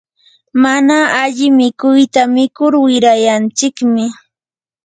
mana 0.63 0.97
alli 1.21 1.47
mikuyta 1.57 2.21
mikur 2.35 2.73
wirayanchikmi. 2.85 4.05